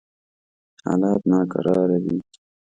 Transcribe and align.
حالات 0.85 1.21
ناکراره 1.31 1.97
دي. 2.05 2.17